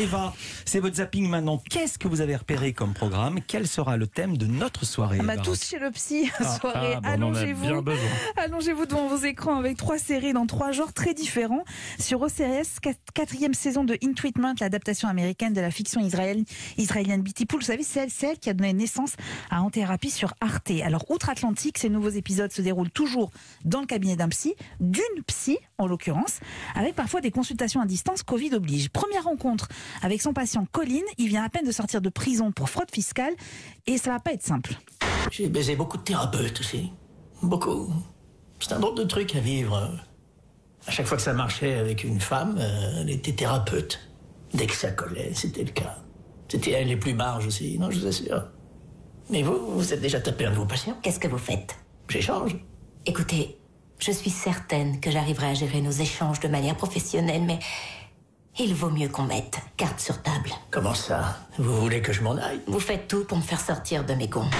Eva, 0.00 0.32
c'est 0.64 0.78
votre 0.78 0.94
zapping 0.96 1.28
maintenant. 1.28 1.60
Qu'est-ce 1.70 1.98
que 1.98 2.06
vous 2.06 2.20
avez 2.20 2.36
repéré 2.36 2.72
comme 2.72 2.94
programme? 2.94 3.40
Quel 3.44 3.66
sera 3.66 3.96
le 3.96 4.06
thème 4.06 4.36
de 4.36 4.46
notre 4.46 4.84
soirée 4.84 5.18
Bah, 5.18 5.34
Eva 5.34 5.42
tous 5.42 5.64
chez 5.64 5.80
le 5.80 5.90
psy, 5.90 6.30
Ah, 6.38 6.56
soirée. 6.58 6.92
ah, 6.94 7.00
bon, 7.00 7.08
on 7.08 7.12
Allongez-vous. 7.34 7.82
Allongez-vous 8.36 8.86
devant 8.86 9.08
vos 9.08 9.16
écrans 9.18 9.56
avec 9.58 9.76
trois 9.76 9.98
séries 9.98 10.32
dans 10.32 10.46
trois 10.46 10.70
genres 10.70 10.92
très 10.92 11.14
différents. 11.14 11.64
Sur 11.98 12.22
OCS, 12.22 12.78
quat- 12.80 12.94
quatrième 13.12 13.54
saison 13.54 13.82
de 13.82 13.98
In 14.04 14.12
Treatment, 14.12 14.54
l'adaptation 14.60 15.08
américaine 15.08 15.52
de 15.52 15.60
la 15.60 15.72
fiction 15.72 16.00
israélienne, 16.00 16.44
israélienne 16.76 17.24
Pool. 17.48 17.58
Vous 17.60 17.66
savez, 17.66 17.82
c'est 17.82 18.00
elle, 18.00 18.10
elle 18.22 18.38
qui 18.38 18.50
a 18.50 18.54
donné 18.54 18.72
naissance 18.72 19.14
à 19.50 19.62
En 19.62 19.70
Thérapie 19.70 20.10
sur 20.10 20.32
Arte. 20.40 20.70
Alors, 20.84 21.10
outre-Atlantique, 21.10 21.76
ces 21.76 21.88
nouveaux 21.88 22.08
épisodes 22.10 22.52
se 22.52 22.62
déroulent 22.62 22.90
toujours 22.90 23.32
dans 23.64 23.80
le 23.80 23.86
cabinet 23.86 24.14
d'un 24.14 24.28
psy, 24.28 24.54
d'une 24.78 25.02
psy 25.26 25.58
en 25.78 25.86
l'occurrence, 25.88 26.38
avec 26.76 26.94
parfois 26.94 27.20
des 27.20 27.30
consultations 27.32 27.80
à 27.80 27.86
distance, 27.86 28.22
Covid 28.22 28.54
oblige. 28.54 28.90
Première 28.90 29.24
rencontre 29.24 29.68
avec 30.02 30.22
son 30.22 30.32
patient 30.32 30.66
Colin, 30.70 31.02
il 31.18 31.28
vient 31.28 31.44
à 31.44 31.48
peine 31.48 31.66
de 31.66 31.72
sortir 31.72 32.00
de 32.00 32.08
prison 32.08 32.52
pour 32.52 32.70
fraude 32.70 32.90
fiscale 32.92 33.34
et 33.86 33.98
ça 33.98 34.10
va 34.10 34.20
pas 34.20 34.32
être 34.32 34.42
simple. 34.42 34.74
J'ai 35.30 35.48
baisé 35.48 35.76
beaucoup 35.76 35.96
de 35.96 36.02
thérapeutes 36.02 36.60
aussi. 36.60 36.92
Beaucoup. 37.42 37.92
C'est 38.60 38.72
un 38.72 38.80
drôle 38.80 38.96
de 38.96 39.04
truc 39.04 39.34
à 39.36 39.40
vivre. 39.40 39.90
À 40.86 40.90
chaque 40.90 41.06
fois 41.06 41.16
que 41.16 41.22
ça 41.22 41.34
marchait 41.34 41.74
avec 41.74 42.04
une 42.04 42.20
femme, 42.20 42.56
euh, 42.58 43.02
elle 43.02 43.10
était 43.10 43.32
thérapeute. 43.32 44.00
Dès 44.54 44.66
que 44.66 44.74
ça 44.74 44.90
collait, 44.90 45.32
c'était 45.34 45.64
le 45.64 45.70
cas. 45.70 45.96
C'était 46.48 46.70
elle 46.70 46.88
les 46.88 46.96
plus 46.96 47.12
marges 47.12 47.46
aussi, 47.46 47.78
non, 47.78 47.90
je 47.90 48.00
vous 48.00 48.06
assure. 48.06 48.44
Mais 49.30 49.42
vous, 49.42 49.58
vous 49.74 49.92
êtes 49.92 50.00
déjà 50.00 50.20
tapé 50.20 50.46
un 50.46 50.50
de 50.50 50.56
vos 50.56 50.64
patients 50.64 50.96
Qu'est-ce 51.02 51.20
que 51.20 51.28
vous 51.28 51.38
faites? 51.38 51.76
J'échange. 52.08 52.56
Écoutez, 53.04 53.58
je 53.98 54.10
suis 54.10 54.30
certaine 54.30 55.00
que 55.00 55.10
j'arriverai 55.10 55.48
à 55.48 55.54
gérer 55.54 55.82
nos 55.82 55.90
échanges 55.90 56.40
de 56.40 56.48
manière 56.48 56.76
professionnelle, 56.76 57.42
mais 57.42 57.58
il 58.58 58.74
vaut 58.74 58.90
mieux 58.90 59.08
qu'on 59.08 59.22
mette 59.22 59.58
carte 59.76 60.00
sur 60.00 60.20
table. 60.22 60.50
Comment 60.70 60.94
ça? 60.94 61.36
Vous 61.58 61.80
voulez 61.80 62.02
que 62.02 62.12
je 62.12 62.22
m'en 62.22 62.36
aille? 62.36 62.60
Vous 62.66 62.80
faites 62.80 63.06
tout 63.06 63.24
pour 63.24 63.38
me 63.38 63.42
faire 63.42 63.60
sortir 63.60 64.04
de 64.04 64.14
mes 64.14 64.28
gonds. 64.28 64.50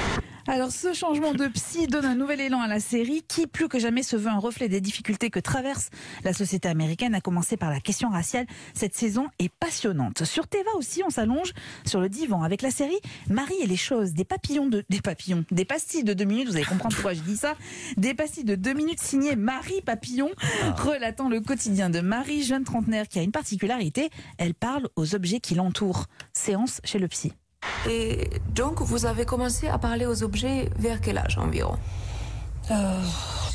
Alors 0.50 0.72
ce 0.72 0.94
changement 0.94 1.34
de 1.34 1.46
psy 1.48 1.88
donne 1.88 2.06
un 2.06 2.14
nouvel 2.14 2.40
élan 2.40 2.62
à 2.62 2.68
la 2.68 2.80
série 2.80 3.22
qui 3.28 3.46
plus 3.46 3.68
que 3.68 3.78
jamais 3.78 4.02
se 4.02 4.16
veut 4.16 4.30
un 4.30 4.38
reflet 4.38 4.70
des 4.70 4.80
difficultés 4.80 5.28
que 5.28 5.40
traverse 5.40 5.90
la 6.24 6.32
société 6.32 6.70
américaine, 6.70 7.14
à 7.14 7.20
commencer 7.20 7.58
par 7.58 7.68
la 7.68 7.80
question 7.80 8.08
raciale. 8.08 8.46
Cette 8.72 8.94
saison 8.94 9.28
est 9.38 9.50
passionnante. 9.50 10.24
Sur 10.24 10.48
Teva 10.48 10.70
aussi, 10.78 11.02
on 11.06 11.10
s'allonge 11.10 11.52
sur 11.84 12.00
le 12.00 12.08
divan 12.08 12.42
avec 12.42 12.62
la 12.62 12.70
série 12.70 12.98
Marie 13.28 13.60
et 13.60 13.66
les 13.66 13.76
choses, 13.76 14.14
des 14.14 14.24
papillons 14.24 14.68
de 14.68 14.86
des 14.88 15.02
papillons, 15.02 15.44
des 15.50 15.66
pastilles 15.66 16.02
de 16.02 16.14
deux 16.14 16.24
minutes, 16.24 16.48
vous 16.48 16.56
allez 16.56 16.64
comprendre 16.64 16.94
pourquoi 16.94 17.12
je 17.12 17.20
dis 17.20 17.36
ça, 17.36 17.54
des 17.98 18.14
pastilles 18.14 18.44
de 18.44 18.54
deux 18.54 18.72
minutes 18.72 19.00
signées 19.00 19.36
Marie 19.36 19.82
Papillon, 19.82 20.30
relatant 20.78 21.28
le 21.28 21.42
quotidien 21.42 21.90
de 21.90 22.00
Marie, 22.00 22.42
jeune 22.42 22.64
trentenaire 22.64 23.06
qui 23.06 23.18
a 23.18 23.22
une 23.22 23.32
particularité, 23.32 24.08
elle 24.38 24.54
parle 24.54 24.88
aux 24.96 25.14
objets 25.14 25.40
qui 25.40 25.56
l'entourent. 25.56 26.06
Séance 26.32 26.80
chez 26.84 26.98
le 26.98 27.08
psy. 27.08 27.34
Et 27.88 28.28
donc, 28.54 28.80
vous 28.82 29.06
avez 29.06 29.24
commencé 29.24 29.68
à 29.68 29.78
parler 29.78 30.06
aux 30.06 30.22
objets 30.22 30.68
vers 30.78 31.00
quel 31.00 31.18
âge 31.18 31.38
environ? 31.38 31.76
Je 32.68 32.74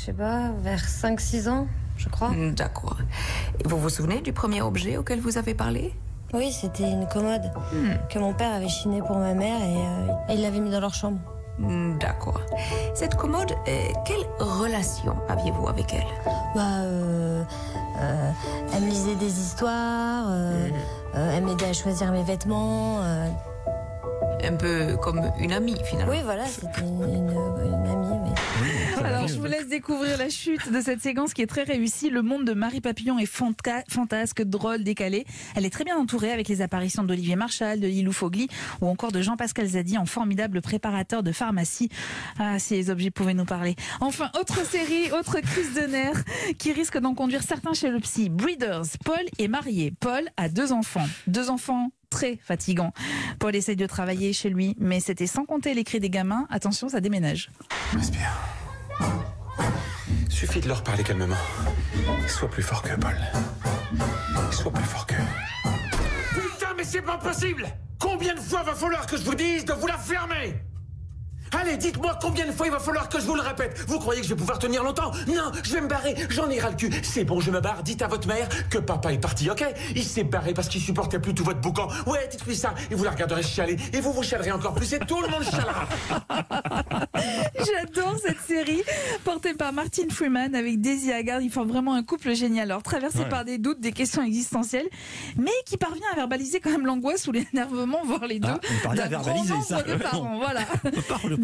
sais 0.06 0.12
pas, 0.12 0.50
vers 0.60 0.80
5-6 0.84 1.48
ans, 1.48 1.66
je 1.96 2.08
crois. 2.08 2.32
D'accord. 2.56 2.96
Et 3.60 3.68
vous 3.68 3.78
vous 3.78 3.88
souvenez 3.90 4.20
du 4.20 4.32
premier 4.32 4.60
objet 4.60 4.96
auquel 4.96 5.20
vous 5.20 5.38
avez 5.38 5.54
parlé? 5.54 5.94
Oui, 6.32 6.50
c'était 6.52 6.90
une 6.90 7.06
commode 7.06 7.42
que 8.10 8.18
mon 8.18 8.34
père 8.34 8.54
avait 8.54 8.68
chinée 8.68 9.00
pour 9.02 9.16
ma 9.16 9.34
mère 9.34 9.60
et, 9.62 9.76
euh, 9.76 10.34
il 10.34 10.42
l'avait 10.42 10.58
mis 10.58 10.70
dans 10.70 10.80
leur 10.80 10.94
chambre. 10.94 11.18
D'accord. 12.00 12.40
Cette 12.94 13.14
commode, 13.14 13.52
euh, 13.68 13.86
quelle 14.04 14.26
relation 14.40 15.14
aviez-vous 15.28 15.68
avec 15.68 15.94
elle? 15.94 16.32
Bah, 16.56 16.80
euh, 16.82 17.44
euh, 18.00 18.30
elle 18.74 18.82
me 18.82 18.88
lisait 18.90 19.14
des 19.14 19.30
histoires, 19.40 20.24
euh, 20.28 20.68
euh, 21.14 21.36
elle 21.36 21.44
m'aidait 21.44 21.66
à 21.68 21.72
choisir 21.72 22.10
mes 22.10 22.24
vêtements. 22.24 22.98
Un 24.46 24.56
peu 24.56 24.96
comme 25.02 25.20
une 25.40 25.52
amie, 25.52 25.76
finalement. 25.84 26.12
Oui, 26.12 26.18
voilà, 26.22 26.44
c'était 26.46 26.80
une, 26.80 27.02
une- 27.02 27.30
une 27.30 27.86
amie. 27.86 28.34
mais- 28.62 29.04
Alors, 29.04 29.26
je 29.26 29.34
vous 29.34 29.44
laisse 29.46 29.66
découvrir 29.68 30.18
la 30.18 30.28
chute 30.28 30.70
de 30.70 30.80
cette 30.80 31.00
séquence 31.00 31.32
qui 31.34 31.42
est 31.42 31.46
très 31.46 31.62
réussie. 31.62 32.10
Le 32.10 32.20
monde 32.22 32.44
de 32.44 32.52
Marie 32.52 32.80
Papillon 32.80 33.18
est 33.18 33.24
fanta- 33.30 33.82
fantasque, 33.88 34.42
drôle, 34.42 34.84
décalé. 34.84 35.24
Elle 35.56 35.64
est 35.64 35.70
très 35.70 35.84
bien 35.84 35.96
entourée 35.96 36.30
avec 36.30 36.48
les 36.48 36.60
apparitions 36.62 37.02
d'Olivier 37.04 37.36
Marchal, 37.36 37.80
de 37.80 37.86
Lilou 37.86 38.12
Fogli 38.12 38.48
ou 38.82 38.86
encore 38.88 39.12
de 39.12 39.22
Jean-Pascal 39.22 39.66
Zadi 39.66 39.96
en 39.98 40.06
formidable 40.06 40.60
préparateur 40.60 41.22
de 41.22 41.32
pharmacie. 41.32 41.88
Ah, 42.38 42.58
si 42.58 42.74
les 42.74 42.90
objets 42.90 43.10
pouvaient 43.10 43.34
nous 43.34 43.44
parler. 43.46 43.76
Enfin, 44.00 44.30
autre 44.38 44.64
série, 44.66 45.10
autre 45.12 45.40
crise 45.40 45.74
de 45.74 45.86
nerfs 45.90 46.22
qui 46.58 46.72
risque 46.72 46.98
d'en 46.98 47.14
conduire 47.14 47.42
certains 47.42 47.72
chez 47.72 47.88
le 47.90 47.98
psy. 48.00 48.28
Breeders. 48.28 48.84
Paul 49.04 49.20
est 49.38 49.48
marié. 49.48 49.92
Paul 50.00 50.22
a 50.36 50.48
deux 50.48 50.72
enfants. 50.72 51.06
Deux 51.26 51.48
enfants 51.50 51.90
très 52.14 52.38
fatigants. 52.42 52.92
Paul 53.40 53.56
essaye 53.56 53.74
de 53.74 53.86
travailler 53.86 54.32
chez 54.32 54.48
lui, 54.48 54.76
mais 54.78 55.00
c'était 55.00 55.26
sans 55.26 55.44
compter 55.44 55.74
les 55.74 55.82
cris 55.82 55.98
des 55.98 56.10
gamins. 56.10 56.46
Attention, 56.48 56.88
ça 56.88 57.00
déménage. 57.00 57.50
Respire. 57.92 58.30
Suffit 60.28 60.60
de 60.60 60.68
leur 60.68 60.84
parler 60.84 61.02
calmement. 61.02 61.34
Sois 62.28 62.48
plus 62.48 62.62
fort 62.62 62.82
que 62.82 62.94
Paul. 62.94 63.16
Sois 64.52 64.72
plus 64.72 64.84
fort 64.84 65.06
que. 65.06 65.14
Putain, 66.34 66.74
mais 66.76 66.84
c'est 66.84 67.02
pas 67.02 67.18
possible 67.18 67.66
Combien 67.98 68.34
de 68.34 68.40
fois 68.40 68.62
va 68.62 68.74
falloir 68.74 69.06
que 69.06 69.16
je 69.16 69.24
vous 69.24 69.34
dise 69.34 69.64
de 69.64 69.72
vous 69.72 69.86
la 69.86 69.98
fermer 69.98 70.54
Allez, 71.60 71.76
dites-moi 71.76 72.18
combien 72.20 72.46
de 72.46 72.52
fois 72.52 72.66
il 72.66 72.72
va 72.72 72.78
falloir 72.80 73.08
que 73.08 73.20
je 73.20 73.26
vous 73.26 73.34
le 73.34 73.40
répète. 73.40 73.84
Vous 73.86 73.98
croyez 73.98 74.20
que 74.20 74.26
je 74.26 74.32
vais 74.34 74.38
pouvoir 74.38 74.58
tenir 74.58 74.82
longtemps? 74.82 75.10
Non, 75.28 75.52
je 75.62 75.72
vais 75.72 75.80
me 75.80 75.86
barrer, 75.88 76.14
j'en 76.30 76.48
ai 76.50 76.58
ras 76.60 76.70
le 76.70 76.76
cul. 76.76 76.90
C'est 77.02 77.24
bon, 77.24 77.40
je 77.40 77.50
me 77.50 77.60
barre, 77.60 77.82
dites 77.82 78.02
à 78.02 78.06
votre 78.08 78.26
mère 78.28 78.48
que 78.70 78.78
papa 78.78 79.12
est 79.12 79.18
parti, 79.18 79.50
ok? 79.50 79.64
Il 79.94 80.04
s'est 80.04 80.24
barré 80.24 80.52
parce 80.54 80.68
qu'il 80.68 80.80
supportait 80.80 81.18
plus 81.18 81.34
tout 81.34 81.44
votre 81.44 81.60
boucan. 81.60 81.88
Ouais, 82.06 82.28
dites-lui 82.30 82.56
ça, 82.56 82.74
et 82.90 82.94
vous 82.94 83.04
la 83.04 83.10
regarderez 83.12 83.42
chialer, 83.42 83.76
et 83.92 84.00
vous 84.00 84.12
vous 84.12 84.22
chialerez 84.22 84.52
encore 84.52 84.74
plus, 84.74 84.92
et 84.92 84.98
tout 85.00 85.20
le 85.20 85.28
monde 85.28 85.42
chialera. 85.44 85.86
J'adore 87.58 88.16
cette 88.24 88.40
série 88.40 88.82
portée 89.24 89.54
par 89.54 89.72
Martin 89.72 90.08
Freeman 90.10 90.54
avec 90.54 90.80
Daisy 90.80 91.12
Haggard. 91.12 91.40
Ils 91.40 91.50
font 91.50 91.64
vraiment 91.64 91.94
un 91.94 92.02
couple 92.02 92.34
génial. 92.34 92.70
Alors 92.70 92.82
traversé 92.82 93.14
Ouais. 93.20 93.28
par 93.28 93.44
des 93.44 93.58
doutes, 93.58 93.80
des 93.80 93.92
questions 93.92 94.22
existentielles, 94.24 94.88
mais 95.36 95.52
qui 95.66 95.76
parvient 95.76 96.06
à 96.12 96.16
verbaliser 96.16 96.58
quand 96.60 96.70
même 96.70 96.84
l'angoisse 96.86 97.26
ou 97.28 97.32
l'énervement, 97.32 98.00
voire 98.04 98.26
les 98.26 98.40
deux. 98.40 98.48
Ah, 98.50 98.58
il 98.70 98.80
parvient 98.82 99.04
à 99.04 99.08
verbaliser 99.08 99.54
ça. 99.66 99.82
de 99.82 99.94
parents. 99.94 100.38
Voilà. 100.44 100.60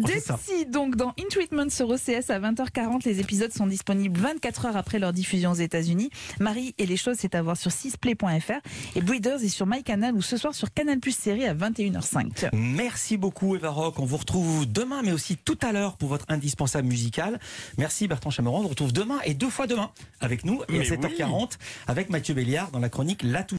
ça. 0.19 0.37
psys, 0.37 0.65
donc 0.65 0.95
dans 0.95 1.09
In 1.19 1.27
Treatment 1.29 1.69
sur 1.69 1.89
OCS 1.89 2.29
à 2.29 2.39
20h40. 2.39 3.05
Les 3.05 3.19
épisodes 3.19 3.51
sont 3.51 3.67
disponibles 3.67 4.19
24 4.19 4.65
heures 4.65 4.77
après 4.77 4.99
leur 4.99 5.13
diffusion 5.13 5.51
aux 5.51 5.55
États-Unis. 5.55 6.09
Marie 6.39 6.73
et 6.77 6.85
les 6.85 6.97
choses, 6.97 7.17
c'est 7.19 7.35
à 7.35 7.41
voir 7.41 7.57
sur 7.57 7.71
6play.fr. 7.71 8.61
Et 8.95 9.01
Breeders 9.01 9.43
est 9.43 9.49
sur 9.49 9.65
MyCanal 9.67 10.15
ou 10.15 10.21
ce 10.21 10.37
soir 10.37 10.53
sur 10.53 10.73
Canal 10.73 10.99
Plus 10.99 11.15
série 11.15 11.45
à 11.45 11.53
21h05. 11.53 12.49
Merci 12.53 13.17
beaucoup 13.17 13.55
Eva 13.55 13.69
Rock. 13.69 13.99
On 13.99 14.05
vous 14.05 14.17
retrouve 14.17 14.71
demain, 14.71 15.01
mais 15.03 15.11
aussi 15.11 15.37
tout 15.37 15.57
à 15.61 15.71
l'heure 15.71 15.97
pour 15.97 16.09
votre 16.09 16.25
indispensable 16.29 16.87
musical. 16.87 17.39
Merci 17.77 18.07
Bertrand 18.07 18.29
Chameron. 18.29 18.59
On 18.59 18.63
vous 18.63 18.67
retrouve 18.69 18.93
demain 18.93 19.19
et 19.25 19.33
deux 19.33 19.49
fois 19.49 19.67
demain 19.67 19.91
avec 20.19 20.45
nous 20.45 20.61
et 20.69 20.75
à 20.75 20.79
Mais 20.79 20.83
7h40 20.83 21.57
avec 21.87 22.09
Mathieu 22.09 22.33
Béliard 22.33 22.71
dans 22.71 22.79
la 22.79 22.89
chronique 22.89 23.23
La 23.23 23.43
Touche. 23.43 23.49